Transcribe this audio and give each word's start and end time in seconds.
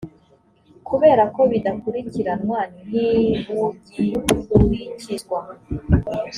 kubera 0.87 1.23
ko 1.35 1.41
bidakurikiranwa 1.51 2.59
ntibugikurikizwa 2.87 5.39